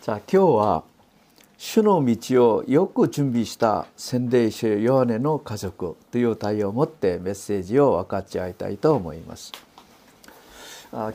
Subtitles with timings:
[0.00, 0.84] さあ今日は
[1.58, 9.52] 主の道をよく準備した洗礼者ヨハネの家族という題を持ってメッセージを分かち合いたいと思います。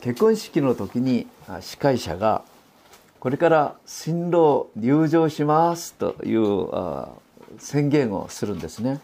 [0.01, 1.25] 結婚式の時に
[1.61, 2.43] 司会者が
[3.19, 6.69] これから新郎入場しますという
[7.57, 9.01] 宣言をするんですね。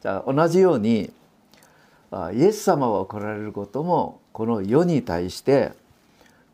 [0.00, 1.12] じゃあ同じように
[2.32, 5.72] イエス様は来られることもこの世に対して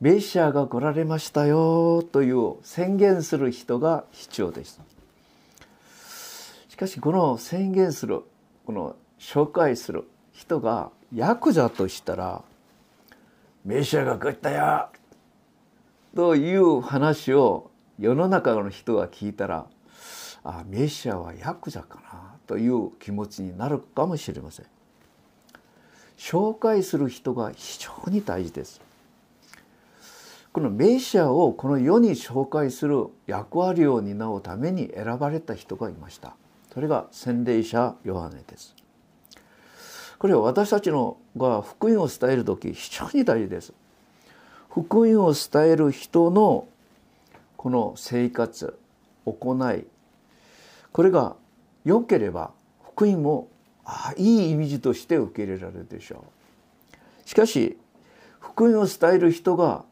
[0.01, 4.81] メシアが来られましたよという宣言する人が必要です
[6.71, 8.23] しかしこの宣言する
[8.65, 12.43] この紹介する人がヤクザとしたら
[13.63, 14.89] 「メシアが来たよ!」
[16.17, 19.67] という話を世の中の人が聞いたら
[20.43, 24.67] あメシアはヤクザかなという気持ちになるかもしれません
[26.17, 28.81] 紹介する人が非常に大事です
[30.53, 36.35] このメシアをこの世に紹介する役割を担うために選ばれた人がいました。
[36.75, 38.75] それが洗礼者ヨハネです。
[40.19, 43.73] これは私たちのが福音を伝える時非常に大事です。
[44.69, 46.67] 福音を伝える人の
[47.57, 48.79] この生活
[49.27, 49.85] 行い
[50.93, 51.37] これが
[51.85, 52.51] 良ければ
[52.95, 53.49] 福音も
[53.85, 56.25] あいいイメージとして受け入れられるでしょ
[57.25, 57.29] う。
[57.29, 57.79] しかし
[58.41, 59.85] 福音を伝える人が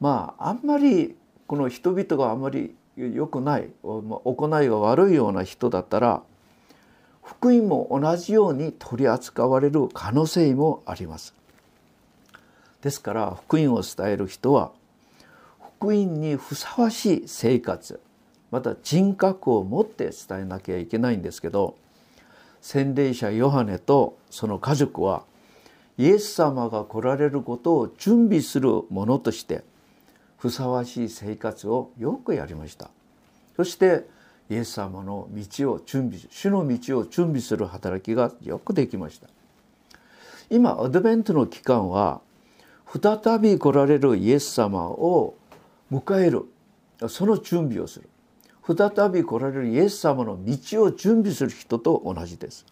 [0.00, 1.16] まああんまり
[1.46, 6.22] この人々があんまり良くない行いが悪いような人だったら
[7.22, 11.34] 福音も同じように取り扱われる可能性もあります。
[12.82, 14.70] ですから福音を伝える人は
[15.78, 18.00] 福音にふさわしい生活
[18.50, 21.76] また人格を持って伝えなきゃいけないんですけど
[22.60, 25.24] 洗礼者ヨハネとその家族は
[25.98, 29.64] イエス様が来られることを準備するものとして
[30.38, 32.90] ふさわしい生活をよくやりました。
[33.56, 34.06] そして
[34.50, 39.28] イエス様の道を準備主の道を準備する働きがよくできました。
[40.50, 42.20] 今アドベントの期間は
[42.86, 45.34] 再び来られるイエス様を
[45.90, 46.44] 迎える
[47.08, 48.08] その準備をする。
[48.66, 52.64] 再び来られるイエス様の道を準備する人と同じです。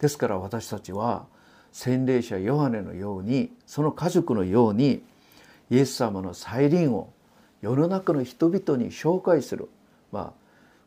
[0.00, 1.26] ですから私たちは
[1.72, 5.02] 洗礼者ヨハネのようにその家族のように
[5.70, 7.12] イエス様の再臨を
[7.60, 9.68] 世の中の人々に紹介する、
[10.12, 10.32] まあ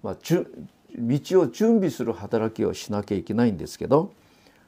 [0.02, 4.14] まあ、道を準備する働きをしなきゃいけないんですけど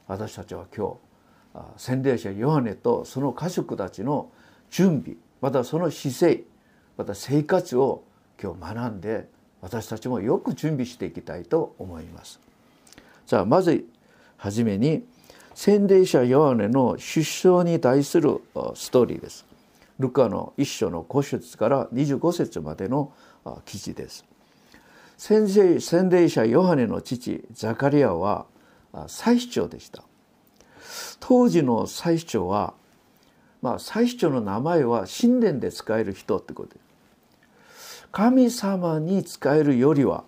[0.08, 0.98] 私たちは今
[1.54, 4.30] 日洗礼者ヨハネとその家族たちの
[4.70, 6.44] 準備またその姿勢
[6.98, 8.04] また生活を
[8.42, 9.28] 今日学んで
[9.62, 12.40] 私たちもよく準備していきたいと思います。
[13.26, 13.86] じゃあまず
[14.38, 15.06] はじめに
[15.54, 18.42] 洗礼者ヨハネの出生に対する
[18.74, 19.51] ストーリーです。
[20.02, 23.14] ルカの一章の5節から25節までの
[23.66, 24.26] 記事です。
[25.18, 28.48] 先生洗礼者ヨハネの父ザカリアは
[29.08, 30.04] 祭司長でした。
[31.20, 32.74] 当時の祭司長は、
[33.62, 38.08] まあ、祭司長の名前は神殿で使える人ってことです。
[38.12, 40.26] 神様に使えるよりは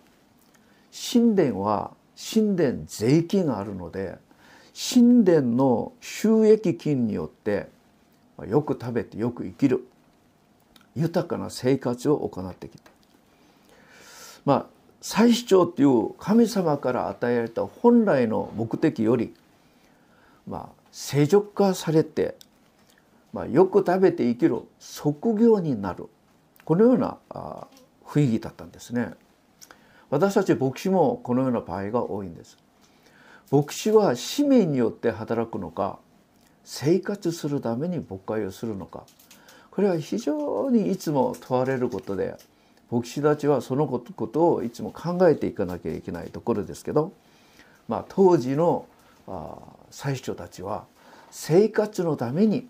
[1.11, 4.17] 神殿は神殿税金があるので
[4.73, 7.67] 神殿の収益金によって
[8.47, 9.87] よく食べてよく生きる
[10.95, 12.91] 豊かな生活を行ってきた
[14.45, 14.65] まあ
[15.01, 19.33] 祭司長っていう神様から与えられた本来の目的より
[20.47, 22.35] まあ正常化されて、
[23.33, 26.07] まあ、よく食べて生きる職業になる。
[26.65, 27.17] このような
[28.05, 29.13] 雰囲気だったんですね。
[30.11, 32.59] 私たち牧師もこのような場合が多いんです。
[33.51, 35.97] 牧師は使命によって働くのか
[36.63, 39.03] 生活するために牧会をするのか
[39.71, 42.35] これは非常にいつも問われることで
[42.91, 47.11] 牧師たちはそのことをいつも考えていかなきゃいけないところですけど、
[47.87, 48.85] まあ、当時の
[49.89, 50.85] 祭司長たちは
[51.31, 52.67] 生活のために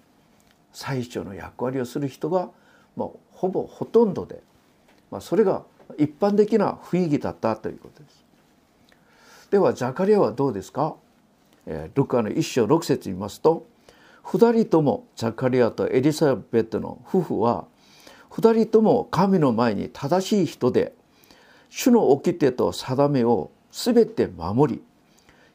[0.71, 2.49] 祭司長の役割をする人が、
[2.95, 4.41] まあ、ほぼほとんどで、
[5.11, 5.63] まあ、それが
[5.97, 8.23] 一般的な雰囲気だったということです。
[9.51, 10.95] ではザカリアはどうですか、
[11.67, 13.67] えー、ルカの一章六節見ますと
[14.23, 17.65] 2人ともザカリアとエリザベトの夫婦は
[18.29, 20.93] 2人とも神の前に正しい人で
[21.69, 24.83] 主の掟と定めを全て守り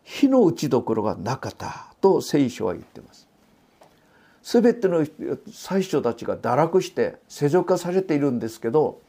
[0.05, 3.29] 火の打ちどころがなかったと聖書は言ってます。
[4.43, 5.05] 全ての
[5.53, 9.03] 最初たちが堕落して世俗化されているんですけど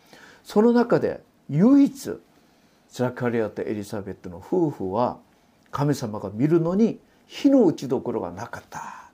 [0.44, 2.20] その中で唯一
[2.90, 5.18] ザカリアとエリザベットの夫婦は
[5.72, 9.09] 神様が見るのに火の打ちどころがなかった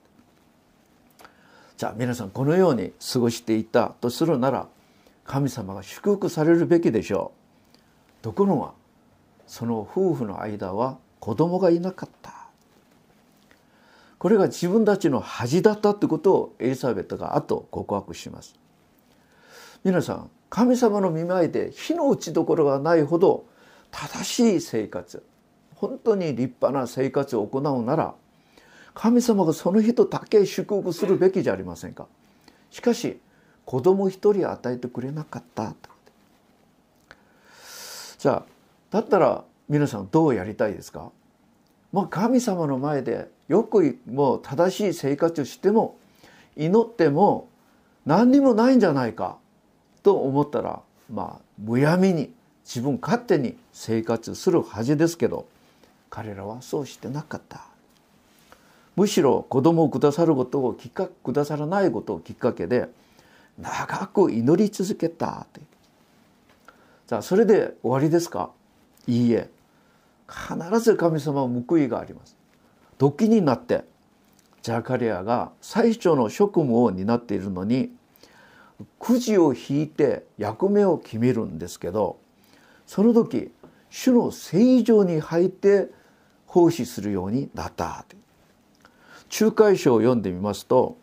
[1.78, 4.68] じゃあ皆さんこのように過ごしていたとするなら
[5.26, 7.34] 神様が祝福されるべきでしょ
[8.22, 8.24] う。
[8.24, 8.72] ところが
[9.46, 12.34] その夫婦の間は子供がいなかった。
[14.18, 18.56] これが自分たちの恥だったということをエリザベットが後告白します。
[19.84, 23.46] 皆さん神様の見舞いで火の打ちどころがないほど
[23.92, 25.24] 正しい生活
[25.76, 28.16] 本当に立派な生活を行うなら
[28.96, 32.08] 神様がその人だけ祝福するべきじゃありませんか。
[32.72, 33.20] しかし
[33.66, 35.76] 子供一人与えてくれなかった
[38.18, 38.44] じゃあ
[38.92, 41.12] だったら皆さんどうやりたいですか？
[41.92, 45.98] まあ神様の前でよくもう正しい生活をしても
[46.56, 47.50] 祈っても
[48.06, 49.38] 何にもないんじゃないか。
[50.04, 50.82] と思ったら
[51.12, 52.34] まあむやみに
[52.64, 55.48] 自分勝手に生活するはずですけど
[56.10, 57.66] 彼らはそうしてなかった。
[58.96, 62.88] むしろ子供をくださることをきっかけくださらないことをきっかけで
[63.60, 65.62] 長く祈り続けたって。
[67.08, 68.52] じゃあそれで終わりですか？
[69.08, 69.50] いいえ。
[70.28, 72.36] 必ず神様は報いがあります。
[72.98, 73.84] 時になって
[74.62, 77.92] ジャカリアが最初の職務を担っているのに
[79.00, 82.18] くじを引いて役目を決めるんですけど
[82.88, 83.52] その時
[83.90, 85.90] 主の聖常に入って
[86.48, 88.04] 奉仕するようになった
[89.30, 90.98] 仲介書を読んでみますと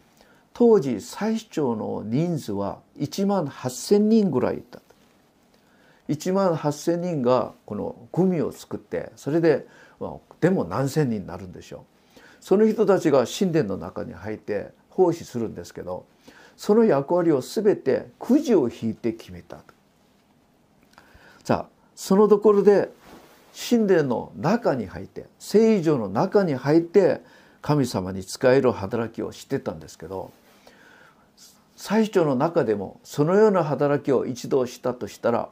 [0.54, 4.80] 当時最長の人数は1万8,000人ぐらいいた。
[6.08, 9.66] 1万8,000人がこの組を作ってそれで
[10.40, 11.86] でも何千人になるんでしょ
[12.16, 12.20] う。
[12.40, 16.04] その人たちが神殿の中に入って奉仕するんですけど
[16.56, 19.58] その役割を全てくじを引いて決めた。
[21.44, 22.90] さあそのところで
[23.70, 27.22] 神殿の中に入って聖女の中に入って
[27.62, 30.32] 神様に仕える働きをしてたんですけど
[31.76, 35.48] 最初の中でもそのような働きを一度したとしたら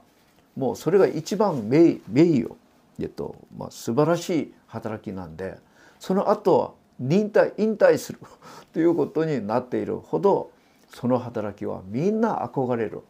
[0.56, 2.54] もうそれが一番名名誉、
[3.00, 5.56] えっとまあ、素晴らしい働きなんで
[5.98, 8.18] その後は忍耐引退する
[8.72, 10.50] ということになっているほど
[10.94, 13.00] その働きはみんな憧れる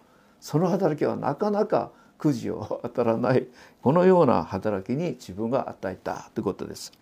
[0.41, 3.47] その働きはなかなかくじを当たらない
[3.83, 6.93] このような働きに自分が与えたということです。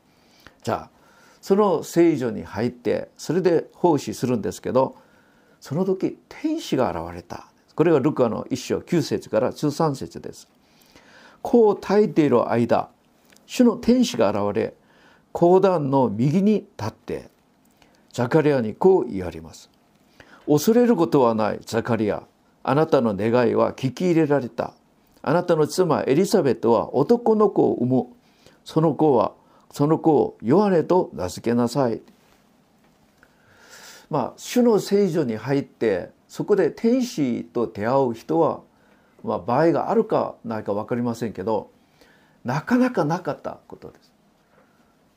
[0.63, 0.98] じゃあ
[1.41, 4.97] その聖女に入ってそれで奉仕するんですけど
[5.61, 10.49] その時天使が現れたこれがルカの一章9節から13節です。
[11.43, 12.89] こう耐えている間
[13.47, 14.75] 主の天使が現れ
[15.31, 17.31] 講談の右に立って
[18.13, 19.71] ザカリアにこう言われます。
[20.49, 22.25] 恐れることはないザカリア
[22.65, 24.75] あなたの願いは聞き入れられた
[25.23, 28.07] あなたの妻エリザベトは男の子を産む
[28.65, 29.33] その子は
[29.73, 32.01] その子をヨハネと名付けなさい
[34.11, 38.61] まあ主の聖女に入ってそこで天使と出会う人は、
[39.23, 41.71] まあ、場合があるかないか分かりませんけど
[42.45, 44.13] なかなかなかったことです。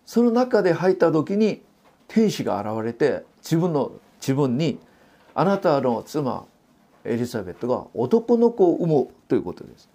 [0.06, 1.62] その中で入った時に
[2.07, 4.80] 天使が現れて自分の自分に
[5.33, 6.44] 「あなたの妻
[7.06, 9.89] エリザベットが男の子を産む」ということです。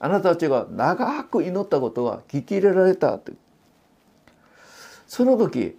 [0.00, 3.36] あなたたちが長く祈ったことが聞き入れられたという
[5.12, 5.76] その時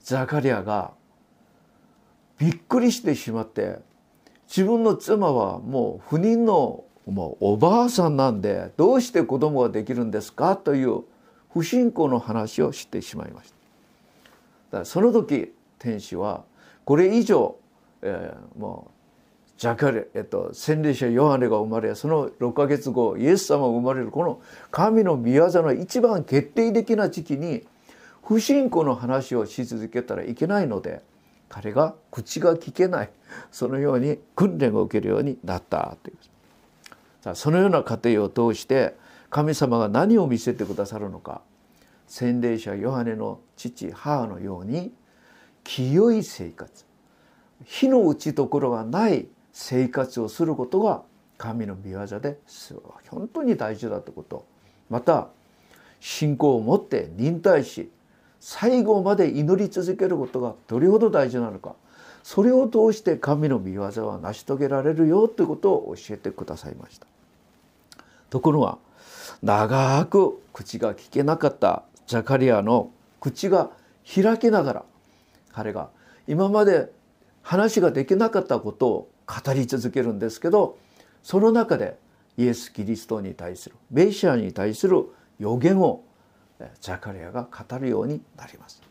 [0.00, 0.92] ザカリアが
[2.38, 3.80] びっくりしてしまって
[4.46, 10.54] 自分の妻はもう不妊のもうおばあさんなんでどうして子供ができるんですか？
[10.54, 11.00] という
[11.52, 13.56] 不信仰の話をしてしまいました。
[13.56, 13.60] だ
[14.70, 16.44] からその時天使は
[16.84, 17.56] これ以上、
[18.02, 24.40] えー、もうジャカレ、えっと、洗礼者ヨハネが生まれその6ヶ月後イエス様が生まれるこの
[24.70, 27.64] 神の御業の一番決定的な時期に
[28.30, 31.02] 不信仰の話をし続けたらいけないので
[31.48, 33.10] 彼が口が聞けない
[33.50, 36.16] そのように訓練を受けるようになったという
[37.22, 38.94] さあそのような過程を通して
[39.30, 41.42] 神様が何を見せてくださるのか。
[42.06, 44.92] 洗礼者ヨハネの父母のように
[45.64, 46.84] 清い生活。
[47.64, 51.02] 火の打ちどころがない生活をすることが
[51.36, 52.38] 神の御業で
[53.08, 54.46] 本当に大事だということ。
[54.88, 55.28] また
[55.98, 57.90] 信仰を持って忍耐し
[58.40, 61.76] 最後まで祈り続けることがどれほど大事なのか
[62.22, 67.06] それを通して神の御業は成し遂げられるよということを教えてくださいました。
[68.30, 68.78] ところが
[69.42, 73.70] 長く口が聞けなかったザカリアの口が
[74.06, 74.84] 開けながら
[75.52, 75.90] 彼が
[76.26, 76.90] 今まで
[77.42, 80.78] 話ができなかったことを語り続けるんですけど
[81.22, 81.96] その中で
[82.36, 85.04] イエス・キリストに対するメシアに対する
[85.38, 86.04] 予言を
[86.80, 88.82] ザカリアが語るようになります。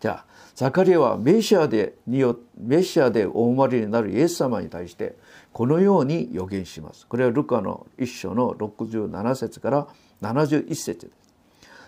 [0.00, 5.16] じゃあザカリアはメシアでによメシアでお生まれになるイエス様に対して
[5.52, 7.06] このように予言します。
[7.06, 9.88] これはルカの一章の67節から
[10.22, 11.28] 71節です。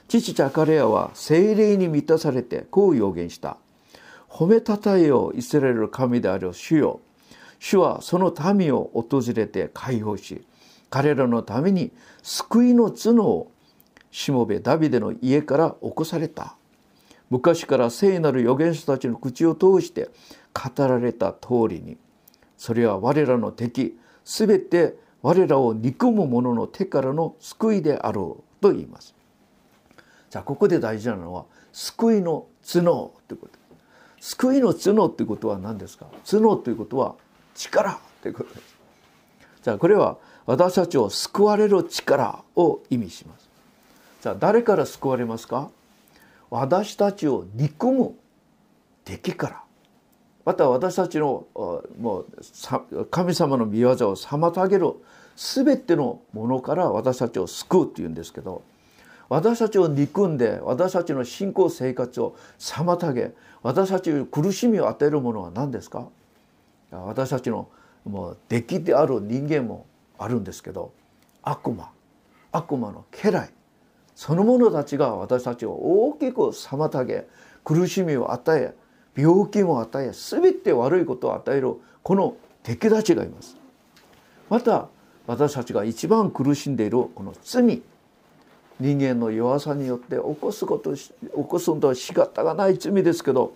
[0.09, 3.57] 父ザカリアは精霊に満たされてこう予言した。
[4.29, 7.01] 褒めたたえよイスラエル神である主よ。
[7.61, 10.45] 主はその民を訪れて解放し
[10.89, 11.93] 彼らのために
[12.23, 13.53] 救いの角を
[14.11, 16.57] しもべダビデの家から起こされた
[17.31, 20.11] 昔から聖なる預言者たちの口を通して
[20.53, 21.97] 語られた通りに
[22.57, 29.15] それは我らの敵すべて我らを憎む者の手からの救いであろうと言います。
[30.31, 33.59] じゃあここで大事なのは救いの角ということ
[34.21, 36.07] 救いの角ということは何ですか？
[36.25, 37.17] 角ということは
[37.55, 38.77] 力ということです。
[39.63, 43.50] じゃあこれは私たちを救われる力を意味します。
[44.21, 45.71] じゃあ誰から救われますか？
[46.51, 48.15] 私たちを憎む。
[49.05, 49.63] 敵から。
[50.45, 51.47] また私たちの
[51.99, 54.95] もう神様の御業を妨げる
[55.37, 58.63] 全てのものから私たちを救うっていうんですけど
[59.29, 66.09] 私たちを憎んで私たちの信仰生活を妨げ私たちに苦しみを与えるものは何ですか？
[66.91, 67.69] 私たちの
[68.05, 69.87] もう敵である人間も
[70.19, 70.93] あるんですけど
[71.43, 71.91] 悪魔。
[72.53, 73.51] 悪魔の家来。
[74.21, 77.27] その者たちが私たちを大きく妨げ
[77.65, 78.75] 苦しみを与え
[79.17, 83.57] 病気も与え全て悪いことを与えるこの敵たちがいます。
[84.51, 84.89] また
[85.27, 87.81] 私たちが一番苦しんでいるこの罪
[88.79, 91.11] 人間の弱さによって起こすこと起
[91.49, 93.55] こすのは仕方がない罪ですけど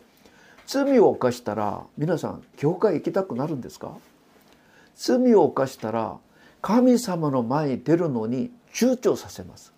[0.66, 3.98] 罪を犯したら皆さん教会行きたくなるんですか？
[4.96, 6.16] 罪を犯したら
[6.62, 9.73] 神様の前に出るのに躊躇させます。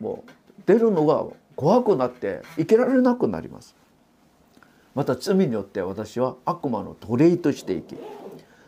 [0.00, 0.30] もう
[0.66, 1.24] 出るのが
[1.54, 3.74] 怖くなって生きられなくなります。
[4.94, 7.98] また罪によって私は悪魔の奴隷として生き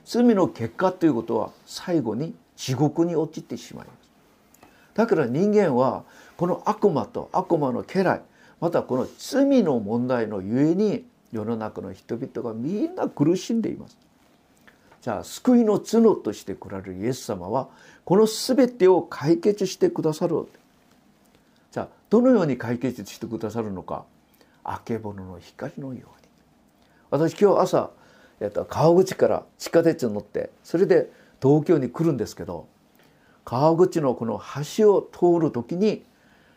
[0.05, 3.99] 罪の結果ということは最後に地獄に落ちてしまいます。
[4.95, 6.05] だから人間は
[6.37, 8.23] この悪魔と悪魔の家来
[8.61, 13.97] またこの罪の問題のゆえに世の中の人々がみんな苦しんでいます。
[15.01, 17.69] じゃあ救いの角として来られるイエス様は
[18.05, 20.47] この全てを解決してくださる
[22.11, 24.05] どのように解決してくださるのか？
[24.65, 26.05] あけぼのの光のように。
[27.11, 27.91] 私今日朝、
[28.41, 31.11] えっと、川口から地下鉄に乗ってそれで
[31.43, 32.67] 東京に来るんですけど
[33.45, 34.41] 川口のこの
[34.77, 36.05] 橋を通る時に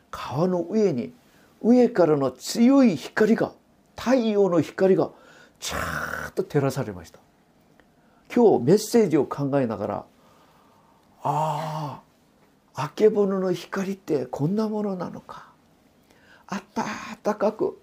[0.09, 1.13] 川の上に
[1.61, 3.53] 上からの強い光が
[3.97, 5.11] 太陽の光が
[5.59, 7.19] ちゃーっと照らされました。
[8.33, 10.03] 今日メッセージを考えながらあ
[11.23, 12.01] あ
[12.83, 15.45] あけぼのの光ってこんなものなのか。
[16.47, 16.61] あっ
[17.21, 17.79] たかく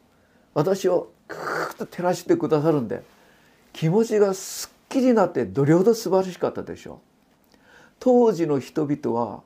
[0.54, 3.04] 私をクーッと照らしてくださるんで
[3.72, 7.56] 気持ちがすっきりなってどれほど素晴らしかったでしょう。
[8.00, 9.42] 当時の人々は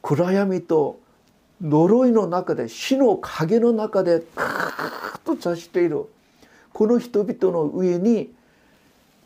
[0.00, 0.98] 暗闇と
[1.60, 6.06] 呪いの中で死の影の中でクーッと座している。
[6.72, 8.32] この人々の上に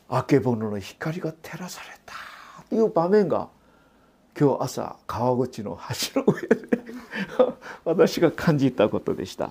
[0.09, 2.15] あけぼのの光が照らされた
[2.69, 3.49] という場面が
[4.39, 5.77] 今日朝川口の
[6.15, 6.69] 橋の上で
[7.85, 9.51] 私が感じたことでした。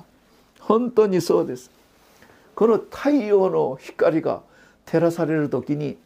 [0.62, 1.70] 本当にそうです。
[2.56, 4.42] この太陽の光が
[4.86, 5.98] 照らされる時に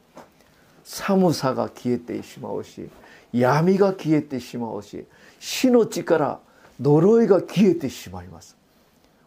[0.83, 2.89] 寒さが消えてしまうし
[3.31, 5.05] 闇が消えてしまうし
[5.39, 6.39] 死の力
[6.79, 8.57] 呪いが消えてしまいます。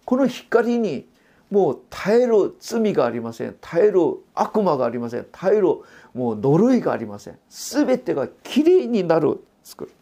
[0.05, 1.07] この光に
[1.51, 3.57] もう耐える罪がありません。
[3.61, 4.01] 耐える
[4.35, 5.27] 悪魔がありません。
[5.31, 5.69] 耐える
[6.15, 7.39] もう呪いがありません。
[7.49, 9.93] 全てがきれいになる作る。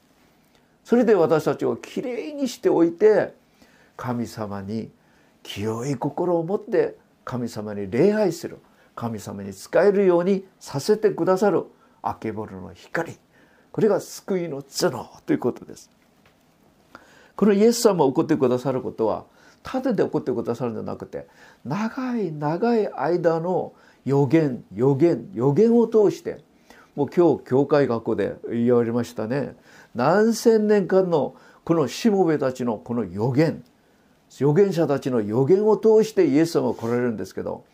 [0.84, 3.34] それで私たちをきれいにしておいて
[3.96, 4.90] 神様に
[5.42, 8.58] 清い心を持って神様に礼拝する。
[8.94, 11.64] 神様に仕えるようにさせてくださる。
[12.02, 13.16] あけぼのの光。
[13.70, 15.90] これが救いの角ということです。
[17.36, 19.24] このイエス様を怒ってくださることは
[19.62, 21.26] ただで起こってくださるんじゃなくて
[21.64, 23.72] 長い長い間の
[24.04, 26.42] 予言予言予言を通して
[26.94, 29.54] もう今日教会学校で言われましたね
[29.94, 33.64] 何千年間のこのしもべたちのこの予言
[34.30, 37.64] 預言者たちの予言を通してイエス様が来られるんですけど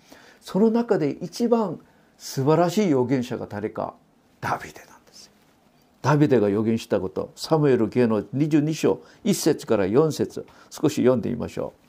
[0.41, 1.81] その中で一番
[2.17, 3.95] 素晴らしい預言者が誰か
[4.41, 4.98] ダビデなんですよ。
[6.01, 11.89] ダビデが預言したことサムエル系の22章1節から4節少し読んでみましょう。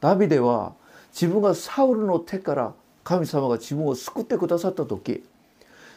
[0.00, 0.74] ダビデは
[1.12, 5.22] 自分がサウルの手から神様が自分を救ってくださった時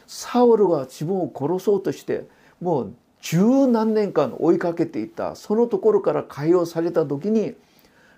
[0.06, 2.28] サウルが自分を殺そうとして
[2.62, 7.56] もう十何年間追いかけていたそのところから解放された時に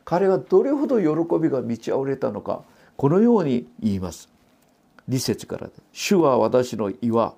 [0.03, 2.63] 彼がどれほど喜びが満ち溢れたのか
[2.97, 4.29] このように言います。
[5.07, 7.33] 2節から「主は私の岩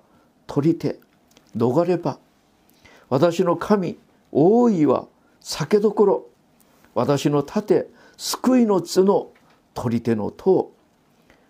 [0.46, 0.98] 取り手
[1.56, 2.18] 逃れ場
[3.08, 3.98] 私の神
[4.30, 5.06] 大いは
[5.40, 6.26] 酒どころ。
[6.94, 9.32] 私の盾救いの角
[9.74, 10.72] 取り手の塔。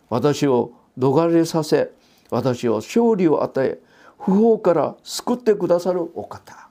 [0.08, 1.92] 私を逃れさせ
[2.30, 3.78] 私を勝利を与え
[4.18, 6.68] 不法から救ってくださるお方。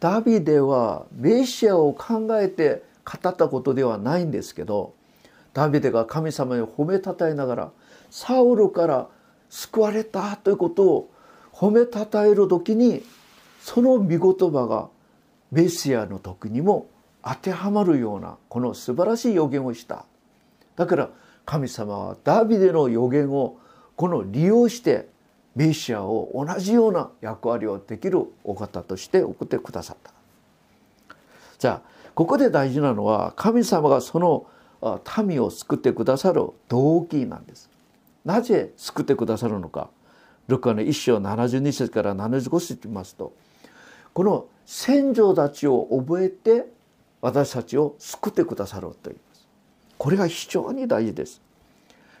[0.00, 4.94] ダビデはメシアを考えて語ったことではないんですけど
[5.54, 7.72] ダビデが神様に褒めたたえながら
[8.10, 9.08] サウルから
[9.48, 11.10] 救われたということを
[11.58, 13.02] 褒めたたえる時に
[13.60, 14.88] その御言葉が
[15.50, 16.86] メシアの時にも
[17.24, 20.04] 当てはまるようなこの素晴らしい予言をした。
[20.76, 21.10] だから
[21.44, 23.58] 神様はダビデの予言を
[23.96, 25.08] この利用して
[25.56, 30.12] メシアを同じような役割をできるお方として送ってくださった。
[31.58, 34.46] じゃあここで大事なのは神様がその
[35.26, 37.68] 民を救ってくださる動機なんです。
[38.24, 39.90] なぜ救ってくださるのか。
[40.48, 43.34] ルカの一章72節から75節見ますと
[44.12, 46.66] この先祖たちを覚えて
[47.20, 49.46] 私たちを救ってくださると言います。
[49.96, 51.40] これが非常に大事です。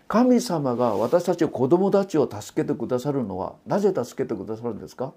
[0.06, 5.12] 神様が私たち子供たちを助けてくださるのはなぜ助けてくださるんですか？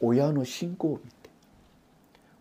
[0.00, 1.30] 親の信仰を見て。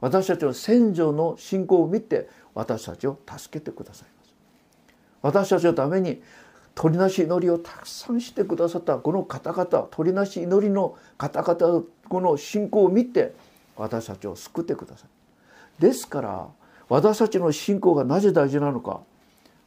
[0.01, 4.33] 私たちの先祖の信仰を見て私たちを助けてくださいます。
[5.21, 6.21] 私たちのために
[6.79, 13.33] 鳥なし祈りをたくさんしてくださったこの方々鳥なし祈りの方々この信仰を見て
[13.75, 15.81] 私たちを救ってください。
[15.81, 16.47] ですから
[16.87, 19.01] 私たちの信仰がなぜ大事なのか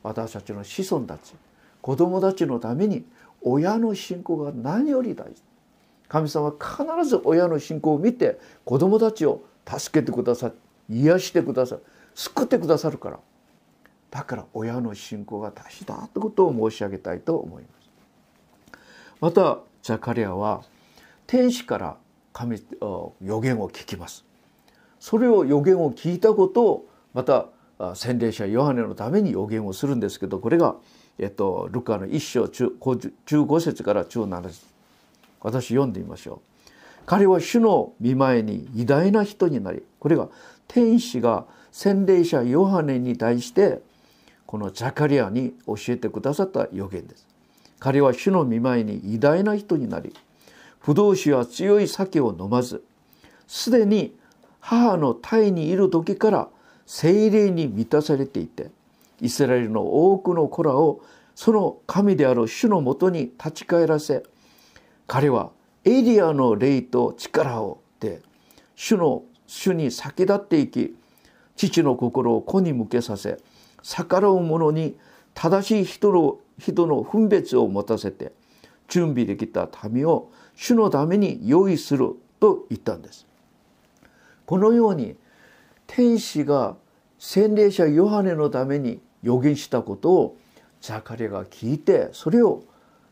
[0.03, 1.35] 私たちの子孫たち
[1.83, 3.05] 子供たちのために
[3.43, 5.43] 親の信仰が何より大事。
[6.09, 10.49] 神様は必ず親の信仰を見て子供たちを助けてくださ
[10.89, 11.79] い癒してください
[12.15, 13.19] 救ってくださるから。
[14.13, 17.91] だから親の信仰が大事だということを申し上げたいと思います。
[19.21, 20.63] またザカリアは
[21.27, 21.97] 天使から
[22.33, 22.63] 神
[23.21, 24.25] 予言を聞きます。
[25.01, 27.47] それを予言を聞いたことをまた
[27.95, 30.77] 洗礼者ヨハネのために予言をするんですけどこれが
[31.19, 34.67] えっと、ルカの一章15節から17節。
[35.41, 36.71] 私読んでみましょう。
[37.07, 40.29] 彼は主の見前に偉大な人になりこれが
[40.69, 43.81] 天使が洗礼者ヨハネに対して
[44.53, 47.27] このザカリアに教えてくださった予言です。
[47.79, 50.15] 彼は主の見前に偉大な人になり
[50.79, 52.85] 不動酒は強い酒を飲まず
[53.49, 54.15] すでに
[54.61, 56.49] 母の胎にいる時から
[56.85, 58.71] 精霊に満たされていて
[59.23, 61.01] イスラエルの多くの子らを
[61.35, 64.23] その神である主のもとに立ち返らせ
[65.07, 65.51] 彼は
[65.87, 68.21] エリアの霊と力をで
[68.77, 70.95] 主の主に先立っていき
[71.57, 73.39] 父の心を子に向けさせ
[73.83, 74.97] 逆らう者に
[75.35, 78.33] 正しい人の人の分別を持たせて
[78.89, 83.27] 準備できた民を主のために用意すると言ったんです。
[84.47, 85.17] このように
[85.87, 86.77] 天使が
[87.19, 90.37] 洗礼者ヨハネのために予言したことを
[90.81, 92.65] ザカリアが聞いてそれを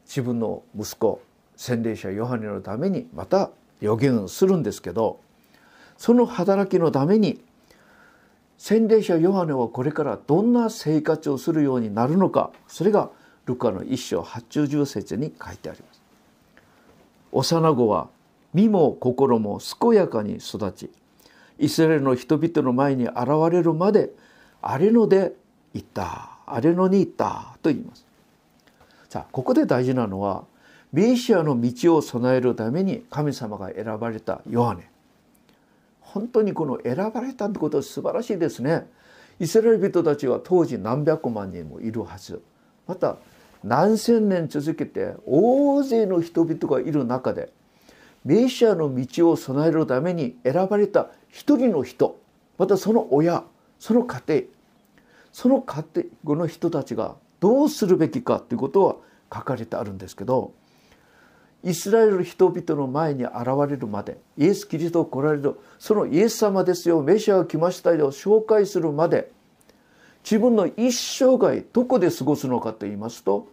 [0.05, 1.23] 自分の息子
[1.57, 5.21] 洗礼者ヨハネのためにまた予言するんですけど
[5.97, 7.41] その働きのために
[8.63, 13.09] 洗礼者ヨハネはこれからどんな生活をするようになるのかそれが
[13.47, 16.03] ルカの一章八十節に書いてあります。
[17.33, 18.11] 幼子は
[18.53, 20.91] 身も心も健やかに育ち
[21.59, 23.17] イスラエルの人々の前に現
[23.51, 24.11] れるまで
[24.61, 25.33] あれので
[25.73, 28.05] 行ったあれのに行ったと言います
[29.09, 30.45] さあここで大事なのは
[30.93, 34.91] メシアの道を備えるために神様が選ばれたヨハネ
[36.13, 38.91] 本当にこの選ばれたってことは素晴らしいですね。
[39.39, 42.43] イスラエル人たちは当時何百万人もいるはず。
[42.87, 43.17] また
[43.63, 47.53] 何千年続けて大勢の人々がいる中で
[48.25, 52.19] メシアの道を備えるために選ばれた一人の人
[52.59, 53.45] またその親
[53.79, 54.43] その家庭
[55.33, 55.85] その家
[56.25, 58.97] 庭の人たちがどうするべきかということは
[59.33, 60.53] 書かれてあるんですけど
[61.63, 63.35] イスラエル人々の前に現
[63.69, 69.31] れるまでイエス・キリストを来られるそのイエス様ですよメシアが来ましたよ紹介するまで
[70.25, 73.49] 自分の一生涯どこで過ごすのかと言いますと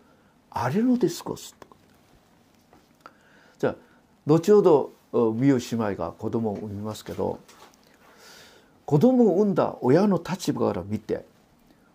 [0.50, 1.56] あれので過ごす
[3.60, 3.76] じゃあ
[4.26, 4.92] 後ほど
[5.36, 7.40] 美優姉妹が子供を産みますけど
[8.86, 11.26] 子供を産んだ親の立場から見て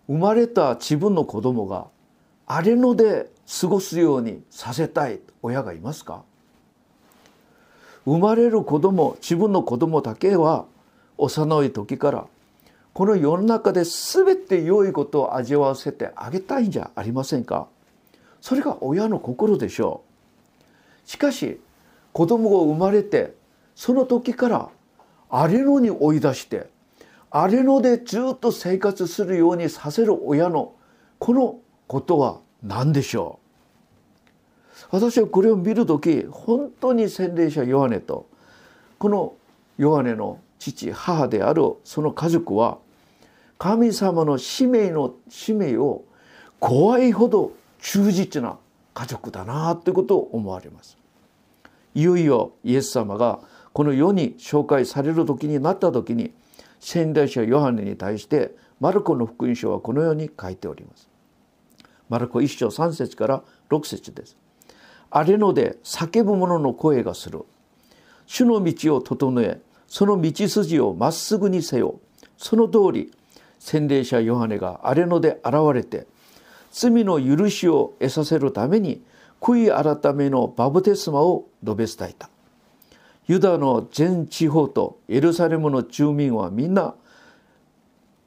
[0.09, 1.87] 生まれた自分の子供が
[2.47, 6.23] あれので過ごすようにさせたい親がいますか？
[8.05, 10.67] 生まれる子供自分の子供だけは
[11.19, 12.27] 幼い時から
[12.93, 17.69] この世の中で全て良いことを味わわせてあげたいんじゃありませんか？
[18.41, 20.03] それが親の心でしょ
[21.07, 21.09] う。
[21.09, 21.61] しかし
[22.13, 23.35] 子供が生まれて
[23.75, 24.69] その時から
[25.31, 26.67] 荒れ野に追い出して
[27.31, 30.75] 荒れ野でずっと生活するようにさせる親の
[31.19, 33.43] このことは何でしょう？
[34.91, 38.27] 私はこれを見る時本当に洗礼者ヨハネと
[38.99, 39.35] この
[39.79, 42.79] ヨハネの父母であるその家族は
[43.59, 46.05] 神様の使命の使命を
[46.61, 48.59] 怖いほど忠実な
[48.95, 50.99] 家族だなということを思われます。
[51.95, 53.41] いよいよイエス様が
[53.73, 56.33] この世に紹介される時になった時に
[56.81, 61.09] 洗礼者ヨハネに対してマルコの福音書はこのように書いております。
[62.13, 64.37] マルコ1章3節から6節です。
[65.11, 67.41] あれので叫ぶ者の声がする。
[68.27, 72.01] 主の道を整え、その道筋をまっすぐにせよ。
[72.37, 73.13] その通り、
[73.59, 76.07] 洗礼者ヨハネがあれので現れて、
[76.71, 79.03] 罪の許しを得させるために
[79.41, 82.29] 悔い改めのバブテスマを述べ伝えた。
[83.27, 86.95] ユダの全地方とエルサレムの住民はみんな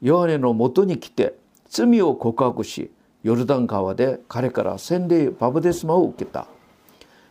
[0.02, 1.36] ヨハネのもとに来て
[1.70, 2.90] 罪を告白し
[3.26, 6.46] ヨルダン川で彼から洗礼バブデスマを受けた。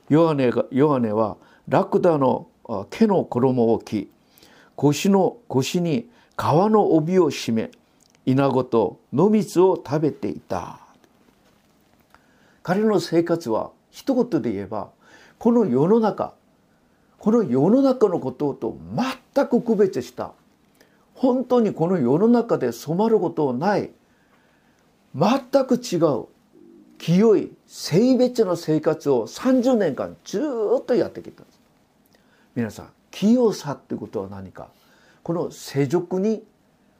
[0.08, 1.36] ヨハネがヨハネは
[1.68, 2.48] ラクダの
[2.90, 4.10] 毛の衣を着
[4.74, 7.70] 腰の腰に皮の帯を締め
[8.26, 10.80] イナゴと野蜜を食べていた。
[12.64, 14.88] 彼の生活は一言で言えば
[15.38, 16.34] この世の中
[17.20, 18.76] この世の中のことと
[19.32, 20.32] 全く区別した。
[21.14, 23.92] 本当にこの世の中で染まることない。
[25.14, 26.26] 全く違う。
[26.96, 30.40] 清い性別の生活を30年間ず
[30.80, 31.60] っとやってきたんです。
[32.54, 34.68] 皆さん清さってことは何か？
[35.22, 36.42] この世俗に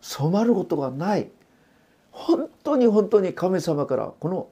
[0.01, 1.29] 染まることがない。
[2.11, 4.49] 本当に本当に神様からこの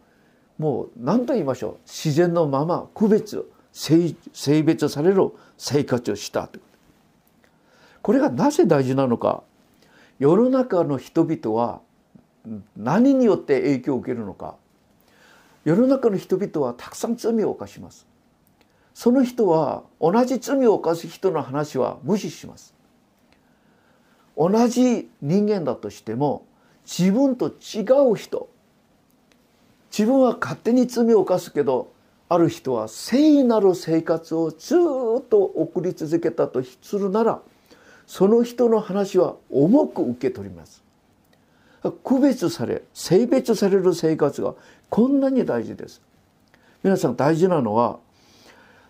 [0.59, 1.77] もう何と言いましょう？
[1.87, 4.15] 自然のまま区別性
[4.63, 6.63] 別される生活をしたという
[8.01, 9.43] これがなぜ大事なのか？
[10.19, 11.81] 世の中の人々は
[12.77, 14.57] 何によって影響を受けるのか。
[15.65, 18.07] 世の中の人々はたくさん罪を犯します。
[18.95, 22.75] その人は同じ罪を犯す人の話は無視します。
[24.37, 26.47] 同じ人間だとしても
[26.85, 28.49] 自分と違う人。
[29.97, 31.93] 自分は勝手に罪を犯すけど
[32.29, 37.43] ある人は聖なる生活をずっと送り続けたとするなら
[38.07, 40.82] その人の話は重く受け取ります。
[41.91, 44.55] 区別され性別される生活が
[44.89, 46.01] こんなに大事です。
[46.83, 47.99] 皆さん大事なのは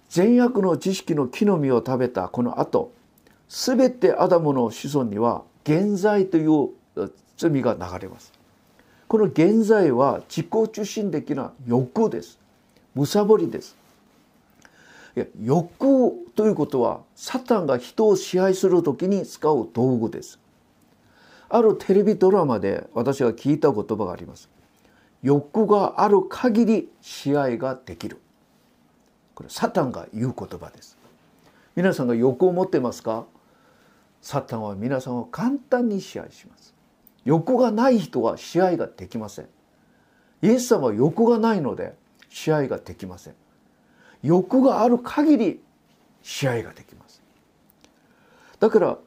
[0.08, 2.92] 善悪の知識の木の実を食べたこの後
[3.48, 6.70] 全てアダムの子孫には現在という
[7.36, 8.32] 罪が流れます。
[9.08, 12.38] この現在は自己中心的な欲です。
[12.94, 13.76] むさぼりです。
[15.14, 20.38] いや欲ということはサタンが人を支配する時に使う道具です。
[21.54, 24.48] あるテレビドラマで私が聞いた言葉があります。
[25.22, 28.18] 欲がある限り支配ができる。
[29.34, 30.96] これサタンが言う言葉です。
[31.76, 33.26] 皆さんが欲を持ってますか？
[34.22, 36.74] サタンは皆さんを簡単に支配します。
[37.26, 39.48] 欲がない人は支配ができません。
[40.40, 41.94] イエス様は欲がないので
[42.30, 43.34] 支配ができません。
[44.22, 45.60] 欲がある限り
[46.22, 47.22] 支配ができます。
[48.58, 48.98] だから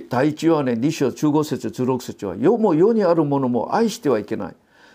[0.00, 4.54] 第一はね2章15節16節は世も世にあるものも愛してはいけない。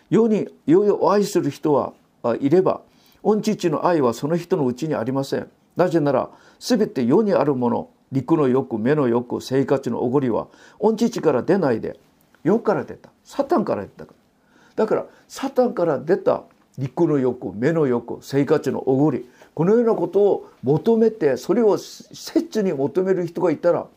[0.09, 1.93] 世に世を愛する人は
[2.39, 2.81] いれば
[3.21, 5.47] 御父の愛はその人のうちにありません。
[5.75, 6.29] なぜなら
[6.59, 10.47] 全て世にあるもの陸の欲目の欲生活のおごりは
[10.79, 11.99] 御父から出ないで
[12.43, 13.09] 世から出た。
[13.23, 14.17] サタンから出たから。
[14.77, 16.43] だからサタンから出た
[16.77, 23.87] 肉の欲目の欲生活のおごりこのようなことを求めてそれを切に求める人がいたら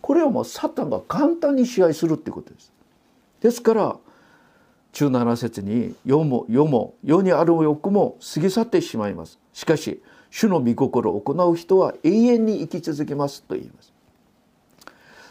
[0.00, 2.72] これはもうサタンが簡単に支配するっていうことです。
[3.40, 3.96] ですから
[4.92, 9.38] 17節に世も世も世にある欲も過ぎ去ってしまいます。
[9.52, 13.92] しかし主の御心を行う人は永遠に生き続けますと言います。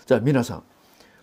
[0.05, 0.63] じゃあ皆さん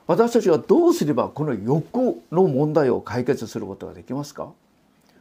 [0.06, 4.52] 私たちはどうすればこの欲の問題を解決することができますか？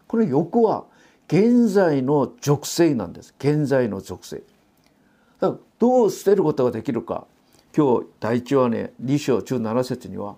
[0.08, 0.84] この欲は
[1.28, 4.44] 現在の属性なんです現在の属性
[5.40, 7.26] だからどう捨てることができるか
[7.76, 10.36] 今日第一話ね2章中7節には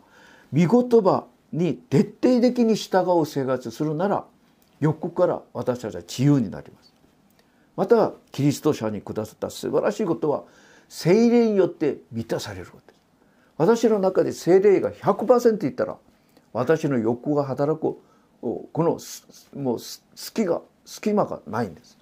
[0.53, 4.25] 御言葉に徹底的に従う生活するなら
[4.79, 6.93] 欲から私たちは自由になります。
[7.75, 10.43] またキリスト者に下さった素晴らしいことは
[10.87, 12.99] 精霊によって満たされることです。
[13.57, 15.97] 私の中で精霊が100%いったら
[16.53, 17.97] 私の欲が働く
[18.41, 18.97] この
[19.61, 21.97] もう隙が隙間がないんです。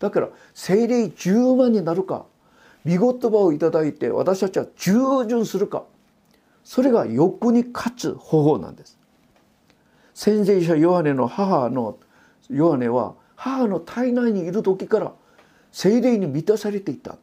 [0.00, 2.26] だから精霊10万になるか
[2.84, 5.84] 見言葉をいただいて私たちは従順するか。
[6.64, 8.98] それが欲に勝つ方法なんです。
[10.14, 11.98] 先聖者ヨハネの母の
[12.48, 15.12] ヨハネは母の体内にいる時から
[15.72, 17.16] 精霊に満たされていた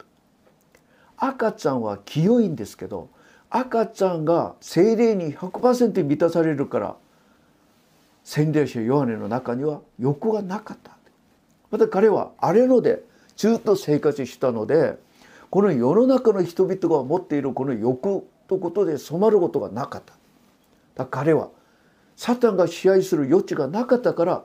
[1.16, 3.10] 赤ちゃんは清いんですけど
[3.50, 6.96] 赤ちゃんが精霊に100%満たされるから
[8.24, 10.92] 洗礼者ヨハネの中には欲がなかった。
[11.70, 13.02] また彼はあれので
[13.38, 14.98] ずっと生活したので
[15.52, 20.16] この世の中の人々が持っているこの欲ということで染まることがなかった。
[20.96, 21.50] だ彼は
[22.16, 24.44] サタンが支配する余地がなかったから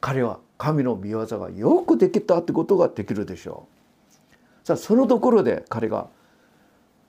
[0.00, 3.66] 彼は神の御業がよくできたってことができるでしょ
[4.62, 4.66] う。
[4.66, 6.06] さあそのところで彼が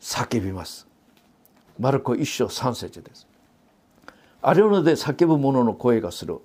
[0.01, 0.87] 叫びます。
[1.79, 3.27] マルコ一章三節です。
[4.41, 6.39] あれので叫ぶ者の声がする。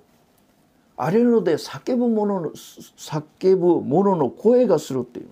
[0.95, 5.29] あれので叫ぶ者の叫ぶ者の声がするっていう。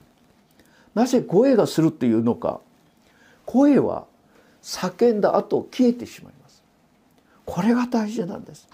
[0.95, 2.60] なぜ声がするっていうのか。
[3.45, 4.06] 声は
[4.62, 6.63] 叫んだ後消えてしまいます。
[7.45, 8.67] これが大事なんです。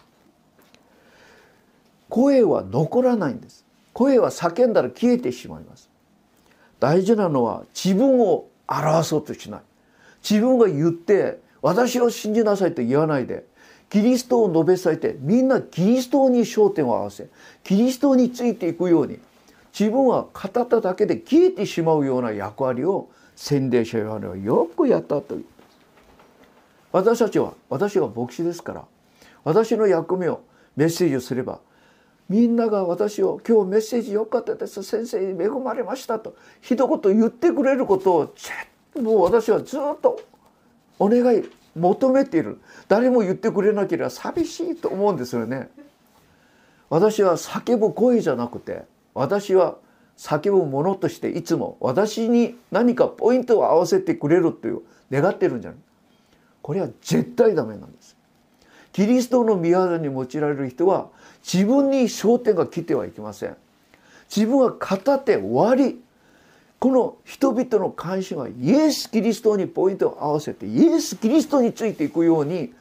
[2.09, 3.65] 声は残らないんです。
[3.93, 5.89] 声は叫んだら消えてしまいます。
[6.79, 9.61] 大事なのは自分を表そうとしない。
[10.27, 13.45] 自分が言って私を信じなさいと言わないで
[13.89, 17.29] キリストを述べさえてみんなキリストに焦点を合わせ
[17.63, 19.19] キリストについていくように
[19.77, 25.45] 自分は語っただけで消えてしまうような役割を洗礼者ヨハネはよくやったという
[26.91, 28.85] 私たちは私は牧師ですから
[29.43, 30.41] 私の役目を
[30.75, 31.59] メッセージをすれば
[32.27, 38.33] みんなが私を「今日メッセージ良かったです先生に恵まれました」と一言言ってくれることを
[38.99, 40.19] もう私はずっと
[40.97, 41.43] お願い
[41.75, 45.69] 求めている誰も言ってくれなければ寂しいと思うんですよね。
[46.89, 48.85] 私は叫ぶ声じゃなくて
[49.17, 49.77] 私は
[50.17, 55.79] 叫ぶものとしていつも私に何かポイントを合わせてくれるという願ってるんじゃない
[56.61, 58.17] これは絶対ダメなんです。
[58.91, 61.07] キリストの御業に用いられる人は
[61.41, 63.55] 自分に焦点が来てはいけません。
[64.35, 66.01] 自分は語って終わり
[66.79, 72.73] この人々の関心はイエス・キリストにポイントを合わせてイエス・キリストについていくように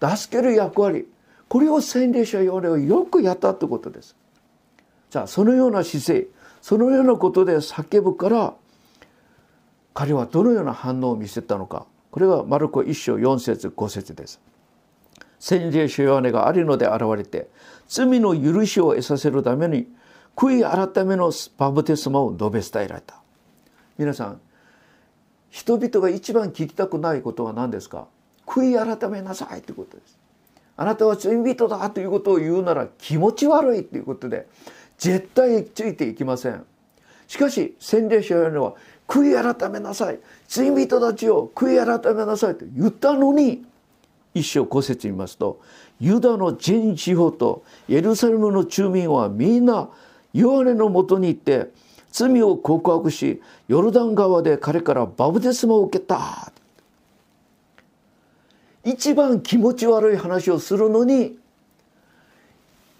[0.00, 1.06] 助ける役割
[1.48, 4.16] これを洗礼者ヨハネはよくやったってことです。
[5.14, 6.26] じゃあそのような姿勢
[6.60, 8.54] そのようなことで叫ぶから
[9.92, 14.40] 彼はどのような反応を見せたのかこれがマルコ1章4節5節です。
[15.38, 17.48] 洗礼者ヨハネがあるので現れて
[17.86, 19.86] 罪の許しを得させるために
[20.34, 23.14] 悔い改めのバブテスマを述べ伝えられた。
[23.96, 24.40] 皆さん
[25.48, 28.08] 人々が一番聞きたくないことは何ですか？
[28.46, 30.18] 悔い改めなさいということです
[30.76, 34.48] あなたは罪人だということを言うなら気持ち悪いということで
[34.98, 36.64] 絶対ついていきません。
[37.26, 38.74] しかし洗礼者のは
[39.08, 40.18] 悔い改めなさい。
[40.48, 43.64] 罪人たちを悔い改めなさいと言ったのに
[44.34, 45.60] 一章古説見ますと
[46.00, 49.88] ユダの全地方とエルサレムの住民はみんな
[50.32, 51.70] ヨハネのもとに行って
[52.10, 56.52] 罪を告白しヨルダン川で彼からバブテスマを受けた。
[58.84, 61.38] 一番気持ち悪い話をするのに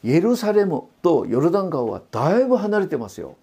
[0.05, 3.37] エルサレムとヨルダン川はだいぶ離れてますよ。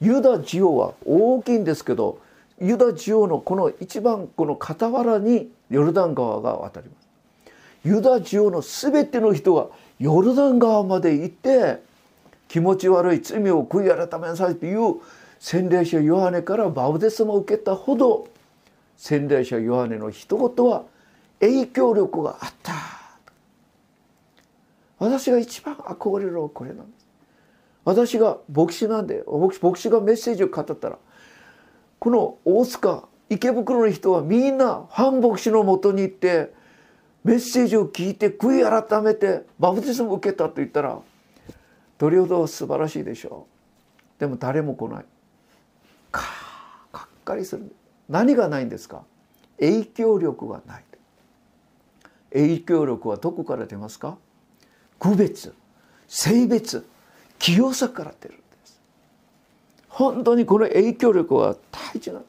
[0.00, 2.18] ユダ地方は大きいんですけど
[2.58, 7.08] ユダ地方のこの一番この傍らにヨルダン川が渡ります。
[7.84, 11.82] ユダ地方の全ての人がヨルダン川まで行って
[12.48, 15.00] 気持ち悪い罪を悔い改めなさいという
[15.38, 18.28] 洗礼者ヨハネからバウデスマを受けたほど
[18.96, 20.84] 洗礼者ヨハネの一言は
[21.40, 22.99] 影響力があった
[25.00, 27.06] 私が一番憧れるのはこれなんです。
[27.84, 30.98] 私が牧師なんで牧師がメッセージを語ったら
[31.98, 36.52] この大塚池袋の人はみんな反牧師のもとに行って
[37.24, 40.98] メッセージを聞いて悔い改めてバプテスマ受けたと言ったら
[41.98, 43.46] どれほど素晴らしいでしょ
[44.18, 44.20] う。
[44.20, 45.04] でも誰も来ない。
[46.12, 46.22] か
[46.92, 47.74] かっかりする。
[48.08, 49.04] 何がないんですか？
[49.58, 50.84] 影響力がない。
[52.32, 54.18] 影響力はどこから出ますか？
[55.00, 55.52] 区別
[56.06, 56.86] 性別
[57.40, 58.80] 清さから出るんです。
[59.88, 62.28] 本当にこの影響力は大事なんで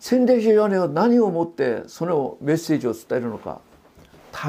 [0.00, 0.10] す。
[0.10, 3.60] 洗礼者ヨハネは何をもってそのメッセージを伝えるのか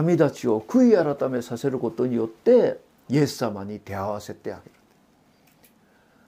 [0.03, 4.71] 民たちを悔い改めさせることによってイエス様に手合わせてあげる。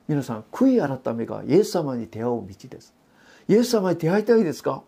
[0.08, 2.94] 皆さん悔い改めがイエス様に出会う道です。
[3.48, 4.84] イエス様に出会いたいですか？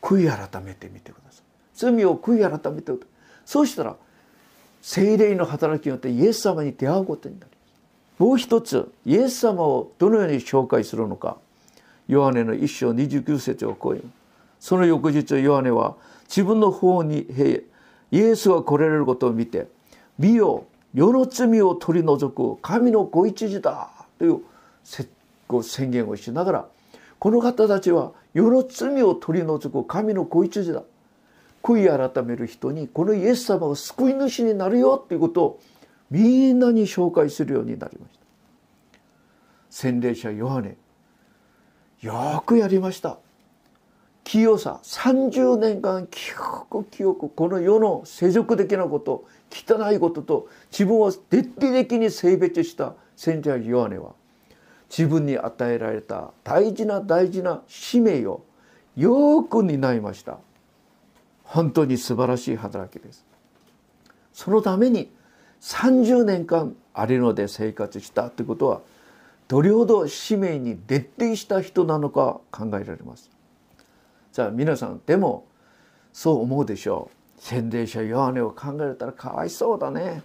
[0.00, 1.42] 悔い改めてみてください。
[1.74, 2.92] 罪を悔い改めて
[3.44, 3.96] そうしたら
[4.86, 7.58] 精霊の働きによってイエス様に出会うことになりま
[8.18, 11.38] すもう一つイエス様をどのように紹介するのか。
[12.06, 14.00] ヨハネの一章29節を超え
[14.60, 15.96] その翌日ヨハネは
[16.28, 17.26] 自分の方に
[18.10, 19.68] イエスが来られることを見て
[20.18, 23.88] 「見よ世の罪を取り除く神のご一時だ」
[24.20, 24.42] という
[25.62, 26.68] 宣言をしながら
[27.18, 30.82] この方たちは世の罪を取り除く神のご一時だ。
[31.64, 35.60] 悔い改める人にこのイエス様が救い主になるよということを
[36.10, 38.24] みんなに紹介するようになりました。
[39.70, 40.76] 洗礼者ヨハネ
[42.02, 43.16] よくやりました。
[44.24, 46.32] 清さ30年間記
[46.70, 54.12] 憶記憶この世の世俗的なこと汚いことと自分を徹底的に性別した洗礼者ヨハネは
[54.90, 58.44] 自分に与えられた大事な大事な使命を
[58.96, 60.38] よく担いました。
[61.44, 63.24] 本当に素晴らしい働きです。
[64.32, 65.10] そのために
[65.60, 68.80] 30年間あれので生活したということは
[69.46, 73.30] どれほど使命に徹底した人なのか考えられます。
[74.32, 75.46] じゃあ皆さんでも
[76.12, 77.40] そう思うでしょう。
[77.40, 80.22] 洗礼者ヨハネを考えたらかわいそうだね。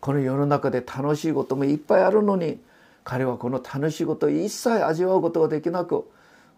[0.00, 2.60] この世の中で楽しいこともいっぱいあるのに
[3.04, 6.10] 彼はこの楽しいことを一切味わうことができなく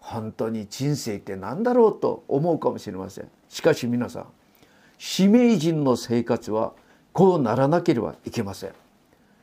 [0.07, 3.29] 本当に人生って何だろうと思うかもしれません。
[3.49, 4.27] しかし皆さん
[4.99, 6.75] 使命人の生活は
[7.15, 8.73] こうならなければいけません。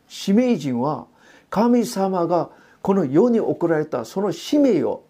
[0.08, 1.08] 使命人は
[1.50, 2.52] 神様が
[2.84, 5.04] この世に送られたその使命を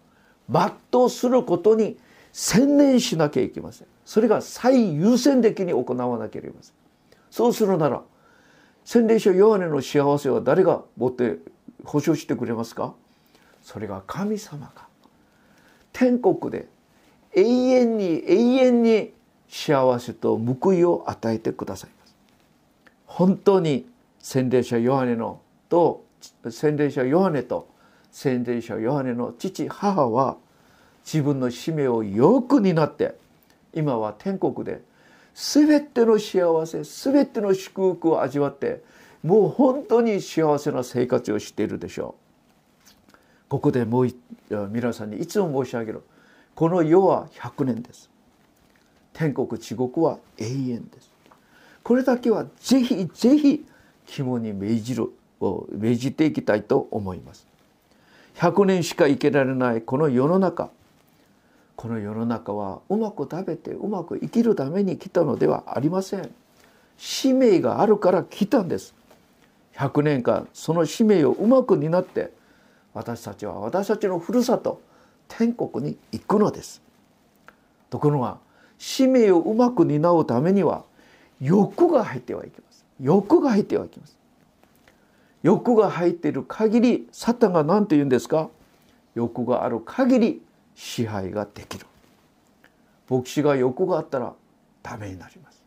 [0.48, 0.72] 全
[1.04, 1.98] うすることに
[2.32, 3.86] 専念しなきゃいけません。
[4.06, 6.74] それが最優先的に行わなければいけません。
[7.30, 8.02] そうするなら
[8.84, 11.36] 洗礼書ヨハネの幸せは誰が持って
[11.84, 12.94] 保証してくれますか？
[13.62, 14.86] それが神様が
[16.02, 16.66] 天国で
[17.32, 19.12] 永遠に永遠に
[19.48, 22.14] 幸せと報いを与えてくださいます。
[23.06, 23.86] 本当に
[24.18, 26.04] 洗礼者ヨハネのと
[26.50, 27.68] 洗礼者ヨハネと
[28.10, 30.38] 洗礼者ヨハネの父母は
[31.04, 33.14] 自分の使命をよく担って
[33.72, 34.80] 今は天国で
[35.36, 38.82] 全ての幸せ全ての祝福を味わって
[39.22, 42.21] もう本当に幸せな生活をしているでしょう。
[43.52, 44.08] ここでもう
[44.70, 46.02] 皆さんにいつも申し上げる
[46.54, 48.08] この世は100年です。
[49.12, 51.10] 天国地獄は永遠です。
[51.82, 53.66] これだけはぜひぜひ
[54.06, 55.10] 肝に銘じる
[55.70, 57.46] 銘じていきたいと思います。
[58.36, 60.70] 100年しか生けられないこの世の中。
[61.76, 66.34] この世の中はうまく食べてうまく生きるために来たのではありません。
[66.96, 68.94] 使命があるから来たんです。
[69.76, 72.32] 100年間その使命をうまく担って
[72.94, 74.80] 私たちは私たちのふるさと
[75.28, 76.82] 天国に行くのです。
[77.88, 78.38] ところが
[78.78, 80.84] 使命をうまく担うためには
[81.40, 82.84] 欲が入ってはいけます。
[83.00, 84.18] 欲が入ってはいけます。
[85.42, 88.48] 欲が入っている限りサタンが何て言うんですか？
[89.14, 90.42] 欲がある限り
[90.74, 91.86] 支配ができる。
[93.08, 94.32] 牧師が欲があったら
[94.82, 95.62] ダメになります。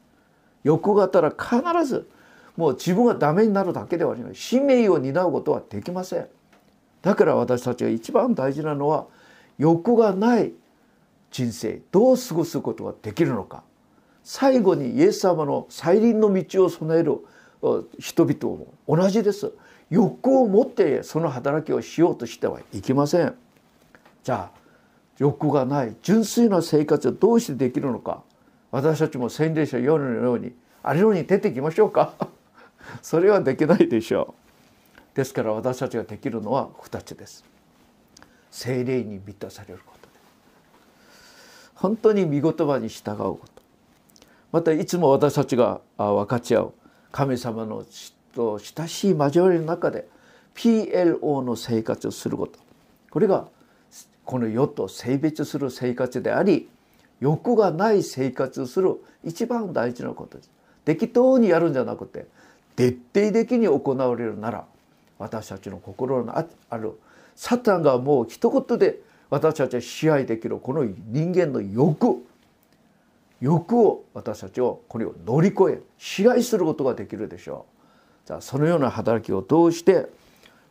[0.63, 2.09] 欲があったら必ず
[2.55, 4.35] もう自分がダメになるだけではありません。
[4.35, 6.27] 使命を担うことはできません。
[7.05, 9.05] だから私たちが一番大事なのは
[9.59, 10.53] 欲がない
[11.29, 13.61] 人生どう過ごすことができるのか。
[14.23, 17.19] 最後にイエス様の再臨の道を備える
[17.99, 19.51] 人々も同じです。
[19.91, 23.35] 欲を持ってその働きをしようとしてはいけません。
[24.23, 24.59] じゃあ
[25.19, 28.23] 欲がない純粋な生活をどうしてできるのか。
[28.71, 32.13] 私たちも洗礼者夜のようにあれように出てきましょうか。
[33.03, 34.44] それはできないでしょう。
[35.15, 37.43] ですから私たちができるのは2つです。
[38.51, 40.09] 精霊に満たされること。
[41.75, 43.61] 本当に見言葉に従うこと。
[44.51, 46.73] またいつも私たちが分かち合う。
[47.11, 47.85] 神様の
[48.33, 50.07] と親しい交わりの中で
[50.53, 52.59] PLO の生活をすること。
[53.09, 53.47] これが
[54.25, 56.67] この世と性別する生活であり
[57.21, 60.51] 欲がない生活をする一番大事なことです。
[60.83, 62.27] 適当にやるんじゃなくて
[62.75, 64.65] 徹底的に行われるなら
[65.17, 66.99] 私たちの心のある
[67.35, 68.99] サタンがもう一言で
[69.29, 72.25] 私たちは支配できるこの人間の欲
[73.41, 77.65] 欲を私たちをこれを乗り越え支配することができるでしょ
[78.23, 78.27] う。
[78.27, 80.07] じゃあそのような働きを通して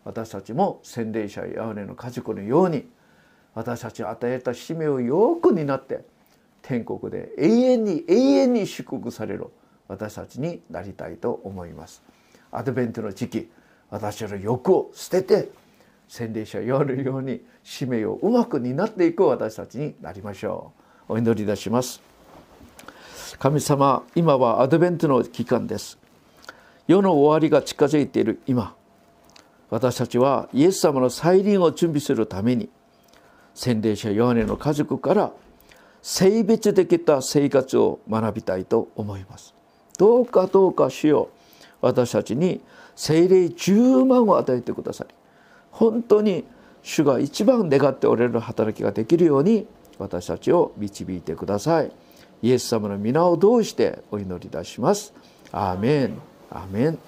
[0.05, 2.89] 私たちも洗礼者やヤネの家族のように
[3.55, 6.05] 私たちに与えた使命をよく担って
[6.63, 9.47] 天国で永遠に永遠に祝福される
[9.87, 12.03] 私たちになりたいと思います。
[12.51, 13.51] アドベントの時期
[13.95, 15.51] 私の欲を捨てて
[16.09, 20.73] 洗礼者を言われるように使命をうまく担っていく私たちになりましょ
[21.09, 21.13] う。
[21.13, 22.03] お祈りいたします。
[23.39, 25.97] 神様今はアドベントの期間です。
[26.89, 28.41] 世の終わりが近づいている。
[28.49, 28.75] 今
[29.71, 32.69] 私たちはイエス様の再臨を準備するために
[33.55, 35.33] 洗礼者ヨハネの家族から
[36.03, 39.55] 性別できた生活を学びたいと思います。
[39.99, 41.29] どうかどうか主よ
[41.81, 42.61] 私たちに
[42.97, 45.15] 精霊10万を与えてくださり
[45.71, 46.45] 本当に
[46.85, 49.67] 主が一番願っておられる働きができるように
[49.99, 51.91] 私たちを導いてください。
[52.43, 55.15] イエス様の皆を通してお祈りいたします。
[55.51, 56.19] アーメン。
[56.51, 56.99] アーメン。